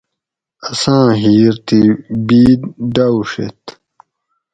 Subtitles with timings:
[0.69, 1.81] اساں ھیر تی
[2.27, 2.61] بید
[2.93, 3.61] ڈاووڛیت